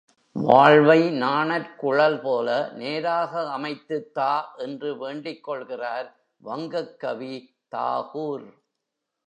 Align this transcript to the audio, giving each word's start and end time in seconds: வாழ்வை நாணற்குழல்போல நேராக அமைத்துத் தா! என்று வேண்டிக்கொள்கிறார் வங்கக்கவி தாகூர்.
வாழ்வை 0.35 1.01
நாணற்குழல்போல 1.19 2.47
நேராக 2.73 3.51
அமைத்துத் 3.51 4.09
தா! 4.13 4.31
என்று 4.57 4.89
வேண்டிக்கொள்கிறார் 5.01 6.09
வங்கக்கவி 6.43 7.35
தாகூர். 7.71 8.47